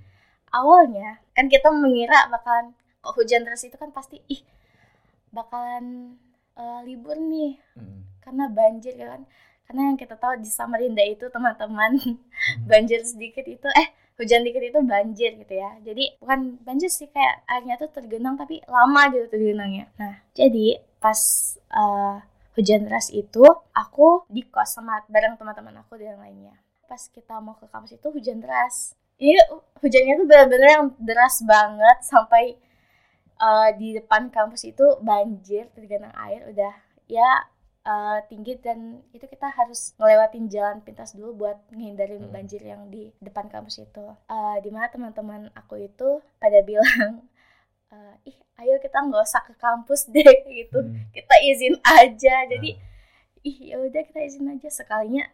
Awalnya 0.55 1.19
kan 1.35 1.51
kita 1.51 1.67
mengira 1.75 2.31
bakalan 2.31 2.71
kok 3.03 3.13
hujan 3.19 3.43
terus 3.43 3.61
itu 3.67 3.75
kan 3.75 3.91
pasti 3.91 4.23
ih 4.31 4.41
bakalan 5.29 6.15
eh, 6.55 6.79
libur 6.87 7.19
nih 7.19 7.59
Hmm. 7.75 8.07
karena 8.23 8.47
banjir 8.47 8.95
kan 8.95 9.27
karena 9.67 9.81
yang 9.91 9.97
kita 9.99 10.15
tahu 10.15 10.39
di 10.39 10.47
Samarinda 10.47 11.03
itu 11.03 11.27
teman-teman 11.27 11.99
banjir 12.69 13.03
sedikit 13.03 13.43
itu 13.43 13.67
eh 13.75 13.91
hujan 14.15 14.41
dikit 14.47 14.63
itu 14.63 14.79
banjir 14.83 15.31
gitu 15.35 15.53
ya. 15.55 15.75
Jadi 15.83 16.15
bukan 16.19 16.59
banjir 16.63 16.87
sih 16.87 17.07
kayak 17.11 17.43
airnya 17.47 17.75
tuh 17.75 17.91
tergenang 17.91 18.39
tapi 18.39 18.63
lama 18.67 19.11
gitu 19.11 19.27
tergenangnya. 19.27 19.91
Nah 19.99 20.23
jadi 20.31 20.79
pas 20.99 21.19
eh, 21.59 22.17
hujan 22.55 22.87
deras 22.87 23.11
itu 23.11 23.43
aku 23.75 24.23
di 24.31 24.47
kos 24.47 24.79
sama 24.79 25.03
bareng 25.11 25.35
teman-teman 25.35 25.83
aku 25.83 25.99
dan 25.99 26.19
lainnya. 26.19 26.55
Pas 26.87 27.01
kita 27.11 27.43
mau 27.43 27.59
ke 27.59 27.67
kampus 27.67 27.99
itu 27.99 28.07
hujan 28.11 28.39
deras. 28.39 28.95
Ini 29.19 29.35
hujannya 29.79 30.13
tuh 30.19 30.27
benar-benar 30.27 30.69
yang 30.69 30.85
deras 30.99 31.43
banget 31.43 31.97
sampai 32.03 32.55
eh, 33.35 33.69
di 33.75 33.99
depan 33.99 34.31
kampus 34.31 34.63
itu 34.63 34.85
banjir 35.03 35.67
tergenang 35.75 36.15
air 36.15 36.47
udah. 36.47 36.73
Ya 37.05 37.51
eh, 37.85 38.19
tinggi 38.29 38.53
dan 38.59 38.79
itu 39.13 39.25
kita 39.25 39.47
harus 39.49 39.93
ngelewatin 39.97 40.45
jalan 40.49 40.77
pintas 40.81 41.13
dulu 41.13 41.45
buat 41.45 41.57
menghindarin 41.71 42.25
Hmm. 42.27 42.33
banjir 42.33 42.61
yang 42.61 42.89
di 42.89 43.13
depan 43.21 43.45
kampus 43.47 43.75
itu. 43.79 44.05
Eh, 44.27 44.57
di 44.61 44.69
mana 44.73 44.87
teman-teman 44.89 45.41
aku 45.53 45.75
itu 45.79 46.09
pada 46.41 46.59
bilang, 46.69 47.23
eh, 47.93 48.15
ih 48.29 48.37
ayo 48.61 48.75
kita 48.79 48.97
nggak 48.99 49.23
usah 49.23 49.43
ke 49.45 49.53
kampus 49.57 50.09
deh 50.09 50.25
gitu, 50.59 50.79
Hmm. 50.81 50.97
kita 51.13 51.35
izin 51.45 51.75
aja. 51.83 52.35
Jadi 52.49 52.71
Nah, 52.75 52.93
ih 53.45 53.57
ya 53.71 53.77
udah 53.77 54.01
kita 54.03 54.19
izin 54.25 54.49
aja 54.49 54.69
sekalinya 54.69 55.25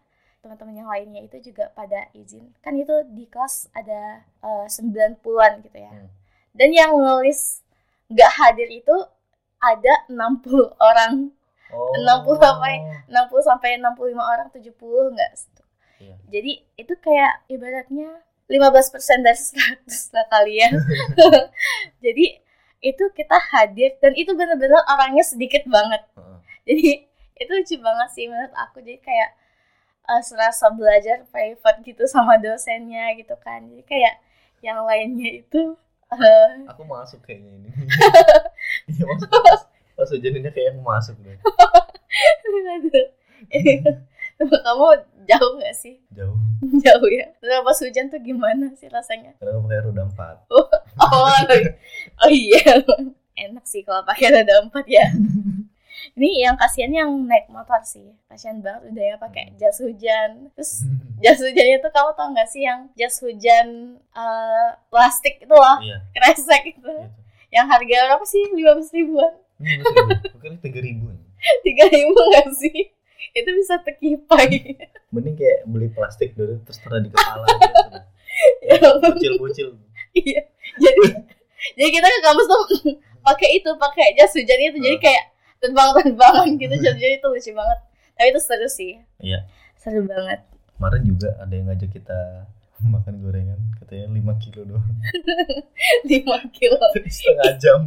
teman-teman 0.43 0.73
yang 0.75 0.89
lainnya 0.89 1.21
itu 1.23 1.37
juga 1.53 1.69
pada 1.71 2.09
izin 2.11 2.49
kan 2.59 2.73
itu 2.75 2.91
di 3.13 3.29
kelas 3.29 3.69
ada 3.71 4.25
eh, 4.43 4.65
90-an 4.67 5.61
gitu 5.63 5.77
ya 5.77 5.93
Hmm. 5.93 6.09
dan 6.51 6.69
yang 6.73 6.91
nulis 6.97 7.61
nggak 8.09 8.31
hadir 8.35 8.67
itu 8.67 8.95
ada 9.61 9.93
60 10.09 10.73
orang 10.81 11.29
Oh. 11.71 11.95
60 11.95 12.35
sampai 12.37 12.73
60 13.07 13.47
sampai 13.47 13.69
65 13.79 14.19
orang 14.19 14.47
70 14.51 15.11
enggak 15.11 15.31
Iya. 16.01 16.15
jadi 16.33 16.51
itu 16.81 16.93
kayak 16.97 17.45
ibaratnya 17.45 18.09
15% 18.49 19.21
dari 19.21 19.37
100 19.37 20.15
lah 20.17 20.25
kali 20.27 20.57
ya 20.57 20.69
jadi 22.03 22.25
itu 22.81 23.03
kita 23.13 23.37
hadir 23.53 23.93
dan 24.01 24.17
itu 24.17 24.33
benar-benar 24.33 24.81
orangnya 24.89 25.21
sedikit 25.21 25.61
banget 25.69 26.01
Heeh. 26.17 26.37
jadi 26.65 26.87
itu 27.37 27.51
lucu 27.53 27.75
banget 27.77 28.09
sih 28.11 28.25
menurut 28.25 28.49
aku 28.57 28.81
jadi 28.81 28.97
kayak 28.97 29.29
eh, 30.09 30.21
serasa 30.25 30.73
belajar 30.73 31.21
private 31.29 31.85
gitu 31.85 32.09
sama 32.09 32.41
dosennya 32.41 33.13
gitu 33.15 33.37
kan 33.37 33.61
jadi 33.69 33.83
kayak 33.85 34.15
yang 34.65 34.81
lainnya 34.81 35.45
itu 35.45 35.77
eh, 36.11 36.49
Aku 36.73 36.81
masuk 36.85 37.21
kayaknya 37.21 37.61
ini. 37.61 37.69
Iya 38.89 39.03
masuk. 39.05 39.29
Pas, 39.95 40.09
hujan 40.09 40.33
ini 40.37 40.49
kayak 40.49 40.75
aku 40.75 40.81
masuk 40.81 41.15
deh. 41.21 41.37
kamu 44.65 44.85
jauh 45.29 45.51
gak 45.61 45.75
sih? 45.77 45.95
Jauh. 46.13 46.37
jauh 46.85 47.07
ya. 47.09 47.27
Terus 47.37 47.61
pas 47.61 47.77
hujan 47.81 48.05
tuh 48.09 48.21
gimana 48.21 48.73
sih 48.77 48.89
rasanya? 48.89 49.37
Karena 49.37 49.61
pakai 49.61 49.81
roda 49.85 50.03
empat. 50.09 50.35
oh 50.49 50.67
oh 52.25 52.29
iya. 52.31 52.81
Enak 53.37 53.65
sih 53.65 53.81
kalau 53.85 54.01
pakai 54.05 54.33
roda 54.33 54.65
empat 54.65 54.85
ya. 54.89 55.05
Ini 56.17 56.49
yang 56.49 56.55
kasihan 56.57 56.91
yang 56.91 57.11
naik 57.29 57.47
motor 57.53 57.77
sih. 57.85 58.09
Kasihan 58.25 58.57
banget 58.59 58.89
udah 58.89 59.05
ya 59.05 59.15
pakai 59.21 59.53
jas 59.61 59.77
hujan. 59.77 60.49
Terus 60.57 60.89
jas 61.21 61.37
hujannya 61.37 61.77
tuh 61.77 61.91
kamu 61.93 62.11
tau 62.17 62.27
gak 62.33 62.49
sih 62.49 62.65
yang 62.65 62.89
jas 62.97 63.21
hujan 63.21 63.97
eh, 63.97 64.69
plastik 64.89 65.45
itu 65.45 65.53
loh? 65.53 65.77
Iya. 65.81 65.97
kresek 66.17 66.77
itu. 66.77 66.81
Itu. 66.81 67.19
yang 67.51 67.67
harga 67.67 68.07
berapa 68.07 68.23
sih? 68.23 68.47
lima 68.55 68.79
belas 68.79 68.95
ribuan 68.95 69.35
Ribu. 69.61 69.85
Mungkin 70.33 70.53
tiga 70.65 70.79
ribu. 70.79 71.05
tiga 71.61 71.85
ribu 71.87 72.13
gak 72.33 72.49
sih 72.53 72.93
itu 73.31 73.49
bisa 73.53 73.77
terkipai 73.79 74.77
Mending 75.13 75.35
kayak 75.35 75.65
beli 75.65 75.87
plastik 75.87 76.33
dulu 76.33 76.57
terus 76.61 76.77
taruh 76.79 76.99
di 76.99 77.09
kepala 77.09 77.45
aja. 77.45 77.69
Ya 78.63 78.79
ampun. 78.81 79.11
Kucil-kucil. 79.13 79.75
iya 80.11 80.41
jadi 80.73 81.01
jadi 81.73 81.89
kita 81.91 82.07
ke 82.07 82.19
kampus 82.21 82.47
tuh 82.47 82.63
pakai 83.21 83.49
itu 83.55 83.69
pakai 83.75 84.15
jas 84.15 84.31
hujan 84.31 84.57
itu 84.57 84.79
jadi 84.79 84.95
Hmm. 84.95 85.03
kayak 85.03 85.23
terbang-terbangan 85.59 86.47
gitu 86.55 86.73
hujan 86.73 86.95
itu 86.97 87.27
lucu 87.27 87.51
banget 87.51 87.79
tapi 88.13 88.27
itu 88.29 88.39
seru 88.39 88.67
sih 88.67 88.93
Iya. 89.19 89.45
seru 89.75 90.03
banget 90.03 90.41
Kemarin 90.73 91.03
juga 91.03 91.29
ada 91.37 91.51
yang 91.51 91.67
ngajak 91.67 91.91
kita 91.91 92.19
makan 92.81 93.21
gorengan 93.21 93.59
katanya 93.77 94.09
5 94.09 94.41
kilo 94.41 94.61
doang 94.65 94.89
5 96.01 96.57
kilo 96.57 96.79
setengah 97.05 97.53
jam. 97.57 97.79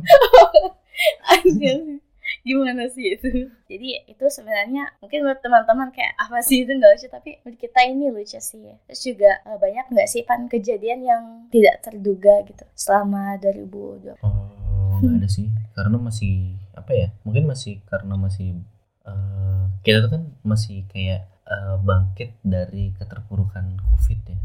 Gimana 2.44 2.88
sih 2.92 3.16
itu? 3.16 3.48
Jadi 3.68 3.88
itu 4.08 4.24
sebenarnya 4.28 4.96
mungkin 5.00 5.24
menurut 5.24 5.40
teman-teman 5.44 5.88
kayak 5.92 6.16
apa 6.16 6.40
sih 6.40 6.64
itu 6.64 6.72
nggak 6.72 6.92
lucu? 6.96 7.06
Tapi 7.08 7.30
menurut 7.44 7.58
kita 7.60 7.80
ini 7.84 8.06
lucu 8.12 8.38
sih 8.40 8.64
terus 8.88 9.00
juga 9.04 9.30
eh, 9.44 9.58
banyak 9.60 9.86
nggak 9.92 10.08
sih 10.08 10.22
pan 10.24 10.48
kejadian 10.48 11.00
yang 11.04 11.22
tidak 11.52 11.80
terduga 11.84 12.44
gitu 12.48 12.64
selama 12.76 13.36
2020 13.40 14.20
oh 14.24 15.00
nggak 15.00 15.16
ada 15.24 15.28
sih. 15.28 15.48
Karena 15.76 15.96
masih 16.00 16.56
apa 16.74 16.92
ya 16.92 17.08
mungkin 17.22 17.44
masih 17.46 17.80
karena 17.86 18.14
masih 18.16 18.60
eh, 19.04 19.64
kita 19.84 20.08
tuh 20.08 20.10
kan 20.16 20.22
masih 20.42 20.84
kayak 20.88 21.28
eh, 21.44 21.76
bangkit 21.80 22.40
dari 22.40 22.92
keterpurukan 22.96 23.78
covid 23.90 24.20
ya. 24.28 24.38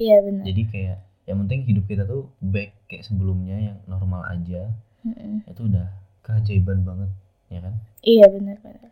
Iya 0.00 0.16
benar. 0.24 0.44
Jadi 0.48 0.62
kayak 0.72 0.98
yang 1.28 1.38
penting 1.46 1.62
hidup 1.62 1.84
kita 1.86 2.02
tuh 2.08 2.32
back 2.42 2.74
kayak 2.90 3.06
sebelumnya 3.06 3.54
yang 3.54 3.78
normal 3.86 4.26
aja 4.26 4.74
Mm-mm. 5.06 5.34
itu 5.50 5.60
udah 5.68 5.86
keajaiban 6.24 6.84
banget 6.88 7.10
ya 7.50 7.60
kan 7.64 7.74
Iya 8.00 8.26
benar-benar. 8.32 8.90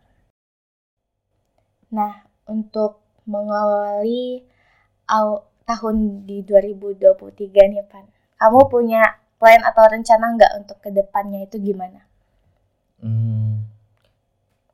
Nah 1.96 2.12
untuk 2.54 3.00
mengawali 3.28 4.44
aw- 5.08 5.44
tahun 5.68 5.96
di 6.28 6.40
2023 6.48 7.60
nih 7.72 7.84
Pan, 7.90 8.04
kamu 8.40 8.60
punya 8.72 9.02
plan 9.40 9.60
atau 9.70 9.84
rencana 9.94 10.26
nggak 10.36 10.52
untuk 10.60 10.76
ke 10.84 10.90
depannya 10.98 11.40
itu 11.48 11.56
gimana? 11.60 12.00
Hmm, 13.00 13.64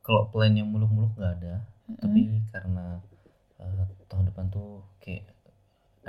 kalau 0.05 0.23
plan 0.31 0.53
yang 0.59 0.69
muluk-muluk 0.73 1.13
nggak 1.17 1.33
ada, 1.41 1.55
Mm-mm. 1.89 1.99
tapi 2.01 2.21
karena 2.53 2.85
eh, 3.61 3.85
tahun 4.09 4.25
depan 4.31 4.45
tuh 4.55 4.69
kayak 5.03 5.23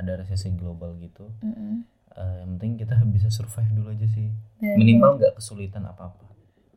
ada 0.01 0.13
resesi 0.21 0.49
global 0.55 0.91
gitu. 1.01 1.27
Mm-mm. 1.45 1.85
Eh, 2.17 2.35
yang 2.41 2.57
penting 2.57 2.73
kita 2.79 2.95
bisa 3.15 3.29
survive 3.29 3.71
dulu 3.71 3.89
aja 3.91 4.07
sih. 4.07 4.29
Bener. 4.57 4.77
Minimal 4.77 5.11
nggak 5.17 5.35
kesulitan 5.35 5.85
apa-apa 5.85 6.25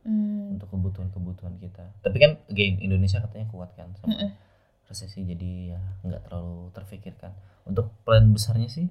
Hmm. 0.00 0.56
untuk 0.56 0.68
kebutuhan-kebutuhan 0.70 1.56
kita. 1.56 1.84
Tapi 2.00 2.16
kan 2.16 2.40
again 2.46 2.80
Indonesia 2.80 3.20
katanya 3.20 3.44
kuat 3.46 3.68
kan 3.74 3.92
sama 3.94 4.16
Mm-mm. 4.16 4.30
resesi 4.82 5.20
jadi 5.22 5.50
ya 5.70 5.80
nggak 6.02 6.24
terlalu 6.24 6.72
terfikirkan. 6.72 7.36
Untuk 7.62 7.92
plan 8.02 8.24
besarnya 8.30 8.64
sih 8.66 8.88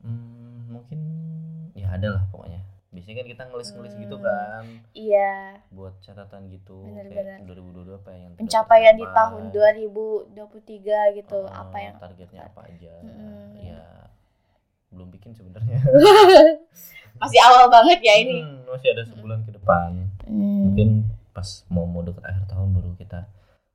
hmm, 0.00 0.68
mungkin 0.68 1.00
ya 1.72 1.92
ada 1.92 2.10
lah 2.12 2.24
pokoknya. 2.28 2.66
Biasanya 2.88 3.20
kan 3.20 3.28
kita 3.28 3.42
ngelis-ngelis 3.46 3.94
gitu 3.94 4.16
Hmm. 4.16 4.24
kan 4.24 4.64
Iya, 4.90 5.60
buat 5.70 5.94
catatan 6.00 6.48
gitu 6.48 6.82
Bener-bener. 6.82 7.38
kayak 7.38 7.46
2022 7.46 7.94
apa 7.94 8.10
yang 8.10 8.32
pencapaian 8.34 8.94
di 8.96 9.06
tahun 9.06 9.42
2023 9.52 10.34
gitu, 11.14 11.38
Eh, 11.38 11.52
apa 11.52 11.76
yang 11.78 11.94
targetnya 11.94 12.42
apa 12.44 12.60
aja 12.64 12.94
Mm-mm. 12.98 13.54
ya 13.60 14.07
belum 14.88 15.08
bikin 15.10 15.32
sebenarnya 15.32 15.78
masih 17.20 17.40
awal 17.42 17.66
banget 17.68 17.98
ya 18.00 18.14
ini. 18.16 18.40
Hmm, 18.40 18.64
masih 18.66 18.88
ada 18.94 19.04
sebulan 19.04 19.42
ke 19.44 19.52
depan 19.52 19.90
Hmm. 20.28 20.68
mungkin 20.68 20.88
pas 21.32 21.64
mau 21.72 21.88
mau 21.88 22.04
deket 22.04 22.20
akhir 22.20 22.44
tahun 22.52 22.76
baru 22.76 22.92
kita 23.00 23.24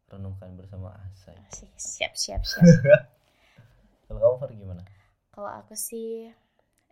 renungkan 0.05 0.53
bersama 0.53 0.93
Asai 1.09 1.33
Asik, 1.49 1.65
Siap, 1.73 2.13
siap, 2.13 2.41
siap. 2.45 2.61
kalau 4.05 4.19
kamu 4.21 4.35
Far 4.37 4.51
gimana 4.53 4.83
Kalau 5.29 5.49
aku 5.49 5.73
sih 5.73 6.29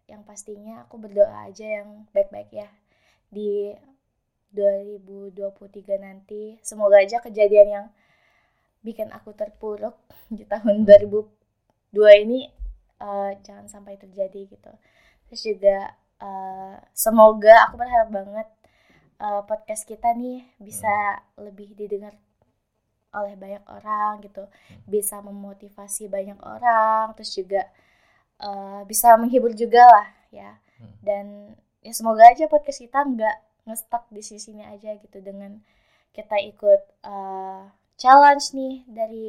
yang 0.10 0.26
pastinya 0.26 0.82
aku 0.84 0.98
berdoa 0.98 1.46
aja 1.46 1.62
yang 1.82 2.10
baik-baik 2.10 2.50
ya 2.52 2.66
di 3.30 3.70
2023 4.52 5.40
nanti. 5.98 6.58
Semoga 6.60 7.00
aja 7.00 7.22
kejadian 7.22 7.68
yang 7.70 7.86
bikin 8.82 9.14
aku 9.14 9.32
terpuruk 9.32 9.94
di 10.28 10.44
tahun 10.44 10.84
2002 10.84 11.30
ini 12.26 12.50
eh, 13.02 13.32
jangan 13.46 13.66
sampai 13.68 13.98
terjadi 13.98 14.42
gitu. 14.54 14.72
Terus 15.30 15.42
juga 15.42 15.78
eh, 16.22 16.78
semoga 16.94 17.54
aku 17.68 17.76
berharap 17.82 18.10
banget 18.14 18.48
eh, 19.22 19.42
podcast 19.50 19.84
kita 19.90 20.14
nih 20.14 20.46
bisa 20.62 20.94
lebih 21.42 21.74
didengar 21.74 22.14
oleh 23.12 23.36
banyak 23.36 23.64
orang 23.68 24.22
gitu. 24.24 24.46
Bisa 24.88 25.20
memotivasi 25.20 26.08
banyak 26.08 26.40
orang 26.46 27.12
terus 27.18 27.32
juga 27.36 27.68
eh, 28.42 28.82
bisa 28.88 29.16
menghibur 29.20 29.52
juga 29.58 29.84
lah 29.88 30.08
ya. 30.32 30.52
Hmm. 30.82 30.98
dan 31.06 31.26
ya 31.86 31.94
semoga 31.94 32.26
aja 32.26 32.50
podcast 32.50 32.82
kita 32.82 33.06
nggak 33.06 33.38
ngestak 33.70 34.10
di 34.10 34.22
sini 34.26 34.66
aja 34.66 34.98
gitu 34.98 35.22
dengan 35.22 35.62
kita 36.10 36.42
ikut 36.42 36.82
eh, 37.06 37.64
challenge 38.02 38.58
nih 38.58 38.76
dari 38.90 39.28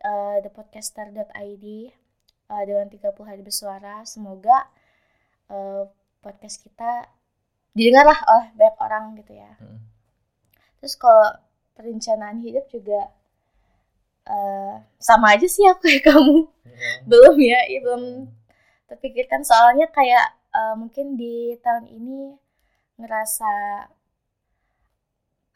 eh, 0.00 0.36
thepodcaster.id 0.46 1.66
eh, 2.50 2.62
dengan 2.66 2.88
30 2.90 3.30
hari 3.30 3.42
bersuara 3.46 4.02
semoga 4.04 4.66
eh, 5.48 5.86
podcast 6.20 6.60
kita 6.60 7.06
didengar 7.72 8.10
lah 8.10 8.20
oleh 8.26 8.46
banyak 8.58 8.76
orang 8.82 9.04
gitu 9.22 9.32
ya 9.38 9.52
Hmm. 9.60 9.78
Terus 10.80 10.96
kalau 10.96 11.28
perencanaan 11.76 12.40
hidup 12.40 12.64
juga 12.72 13.12
eh, 14.24 14.74
sama 14.96 15.36
aja 15.36 15.44
sih 15.44 15.64
aku 15.68 15.84
kayak 15.86 16.04
kamu. 16.08 16.48
Iya. 16.64 16.90
Belum 17.04 17.36
ya, 17.36 17.60
iya 17.68 17.78
belum 17.84 18.04
terpikirkan 18.88 19.44
soalnya 19.44 19.86
kayak 19.92 20.26
eh, 20.56 20.74
mungkin 20.80 21.20
di 21.20 21.54
tahun 21.60 21.86
ini 21.88 22.32
ngerasa 23.00 23.52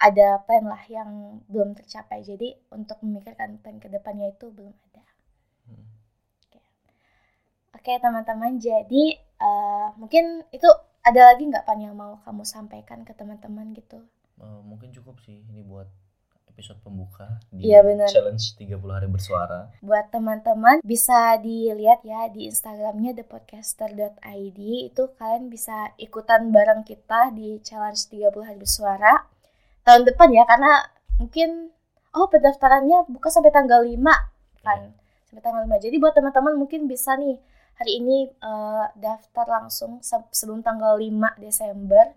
ada 0.04 0.28
plan 0.44 0.64
lah 0.68 0.84
yang 0.92 1.40
belum 1.48 1.72
tercapai. 1.72 2.20
Jadi 2.20 2.52
untuk 2.76 3.00
memikirkan 3.00 3.56
plan 3.64 3.80
ke 3.80 3.88
depannya 3.88 4.36
itu 4.36 4.52
belum 4.52 4.76
ada. 4.92 5.04
Oke 7.84 8.00
teman-teman, 8.00 8.56
jadi 8.56 9.20
eh, 9.20 9.86
mungkin 10.00 10.40
itu 10.56 10.64
ada 11.04 11.20
lagi 11.28 11.44
nggak 11.44 11.68
pan 11.68 11.76
yang 11.76 11.92
mau 11.92 12.16
kamu 12.24 12.40
sampaikan 12.40 13.04
ke 13.04 13.12
teman-teman 13.12 13.76
gitu? 13.76 14.00
Eh, 14.40 14.60
mungkin 14.64 14.88
cukup 14.88 15.20
sih 15.20 15.44
ini 15.52 15.60
buat 15.60 15.84
episode 16.48 16.80
pembuka 16.80 17.44
di 17.52 17.68
Iya, 17.68 17.84
benar. 17.84 18.08
challenge 18.08 18.56
30 18.56 18.88
hari 18.88 19.04
bersuara. 19.04 19.68
Buat 19.84 20.08
teman-teman 20.08 20.80
bisa 20.80 21.36
dilihat 21.44 22.00
ya 22.08 22.24
di 22.32 22.48
Instagramnya 22.48 23.20
thepodcaster.id 23.20 24.60
itu 24.88 25.02
kalian 25.20 25.52
bisa 25.52 25.92
ikutan 26.00 26.56
bareng 26.56 26.88
kita 26.88 27.36
di 27.36 27.60
challenge 27.60 28.08
30 28.08 28.48
hari 28.48 28.56
bersuara 28.64 29.28
tahun 29.84 30.08
depan 30.08 30.32
ya 30.32 30.48
karena 30.48 30.88
mungkin 31.20 31.68
oh 32.16 32.32
pendaftarannya 32.32 33.12
buka 33.12 33.28
sampai 33.28 33.52
tanggal 33.52 33.84
5 33.84 33.92
kan 34.64 34.96
sampai 35.28 35.42
tanggal 35.44 35.68
5 35.68 35.84
jadi 35.84 36.00
buat 36.00 36.16
teman-teman 36.16 36.56
mungkin 36.56 36.88
bisa 36.88 37.20
nih 37.20 37.36
hari 37.74 37.98
ini 37.98 38.18
eh, 38.30 38.84
daftar 38.96 39.46
langsung 39.46 39.98
se- 40.00 40.30
sebelum 40.30 40.60
tanggal 40.60 40.94
5 40.96 41.10
Desember 41.38 42.14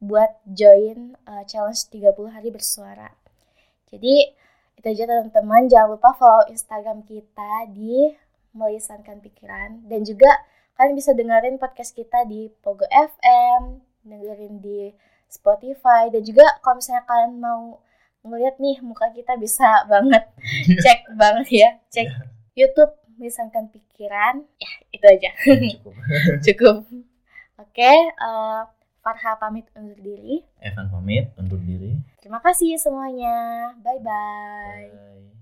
buat 0.00 0.32
join 0.44 1.14
eh, 1.20 1.44
challenge 1.44 1.88
30 1.88 2.30
hari 2.30 2.48
bersuara. 2.48 3.08
Jadi 3.90 4.32
itu 4.76 4.86
aja 4.86 5.04
teman-teman. 5.04 5.68
Jangan 5.68 5.88
lupa 5.94 6.10
follow 6.14 6.48
instagram 6.48 7.04
kita 7.04 7.68
di 7.68 8.10
melisankan 8.50 9.20
pikiran. 9.20 9.84
Dan 9.84 10.02
juga 10.02 10.30
kalian 10.74 10.96
bisa 10.96 11.12
dengerin 11.12 11.60
podcast 11.60 11.92
kita 11.92 12.24
di 12.24 12.48
Pogo 12.60 12.86
FM 12.88 13.78
dengerin 14.00 14.58
di 14.58 14.88
Spotify. 15.26 16.08
Dan 16.08 16.24
juga 16.24 16.46
kalau 16.60 16.80
misalnya 16.80 17.04
kalian 17.04 17.36
mau 17.36 17.78
ngeliat 18.20 18.56
nih 18.56 18.80
muka 18.80 19.12
kita 19.12 19.36
bisa 19.36 19.68
banget. 19.92 20.24
Cek 20.80 21.12
banget 21.14 21.48
ya. 21.52 21.70
Cek 21.92 22.08
YouTube 22.56 22.94
melisankan 23.20 23.68
pikiran. 23.68 24.40
Ya 24.56 24.72
itu 24.88 25.04
aja. 25.04 25.30
Cukup. 25.76 25.94
Cukup. 26.40 26.76
Oke 27.60 27.92
eh, 28.08 28.62
Farha 29.04 29.36
pamit 29.36 29.68
undur 29.76 30.00
diri. 30.00 30.40
Evan 30.64 30.88
pamit 30.88 31.28
undur 31.36 31.60
diri. 31.60 32.00
Terima 32.24 32.40
kasih 32.40 32.80
semuanya. 32.80 33.72
Bye 33.84 34.00
bye 34.00 34.88
bye 34.88 35.39